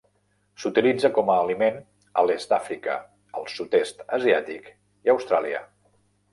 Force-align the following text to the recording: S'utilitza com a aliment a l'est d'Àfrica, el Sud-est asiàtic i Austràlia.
S'utilitza 0.61 1.11
com 1.17 1.29
a 1.33 1.35
aliment 1.41 1.77
a 2.23 2.25
l'est 2.29 2.55
d'Àfrica, 2.55 2.97
el 3.41 3.47
Sud-est 3.59 4.03
asiàtic 4.21 4.73
i 5.09 5.15
Austràlia. 5.17 5.65